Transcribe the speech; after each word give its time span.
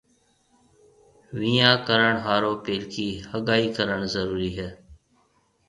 ويهان 1.37 1.75
ڪرڻ 1.87 2.13
هارون 2.25 2.55
پيلڪِي 2.65 3.07
هگائي 3.31 3.67
ڪرڻ 3.77 3.99
ضرُورِي 4.15 4.49
هيَ۔ 4.57 4.69